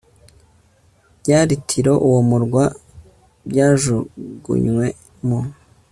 [1.21, 2.65] bya Tiro uwo murwa
[3.49, 4.85] byajugunywe
[5.27, 5.39] mu